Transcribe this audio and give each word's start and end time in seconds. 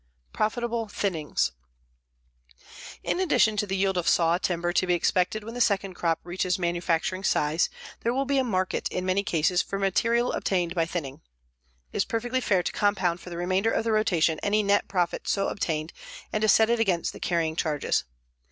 PROFITABLE 0.33 0.87
THINNINGS 0.87 1.51
In 3.03 3.19
addition 3.19 3.55
to 3.55 3.67
the 3.67 3.75
yield 3.77 3.97
of 3.99 4.09
saw 4.09 4.39
timber 4.39 4.73
to 4.73 4.87
be 4.87 4.95
expected 4.95 5.43
when 5.43 5.53
the 5.53 5.61
second 5.61 5.93
crop 5.93 6.19
reaches 6.23 6.57
manufacturing 6.57 7.23
size, 7.23 7.69
there 7.99 8.11
will 8.11 8.25
be 8.25 8.39
a 8.39 8.43
market 8.43 8.87
in 8.87 9.05
many 9.05 9.21
cases 9.23 9.61
for 9.61 9.77
material 9.77 10.31
obtained 10.31 10.73
by 10.73 10.87
thinning. 10.87 11.21
It 11.93 11.97
is 11.97 12.05
perfectly 12.05 12.41
fair 12.41 12.63
to 12.63 12.71
compound 12.71 13.19
for 13.19 13.29
the 13.29 13.37
remainder 13.37 13.69
of 13.69 13.83
the 13.83 13.91
rotation 13.91 14.39
any 14.41 14.63
net 14.63 14.87
profit 14.87 15.27
so 15.27 15.49
obtained 15.49 15.93
and 16.33 16.41
to 16.41 16.47
set 16.47 16.71
it 16.71 16.79
against 16.79 17.13
the 17.13 17.19
carrying 17.19 17.55
charges. 17.55 18.03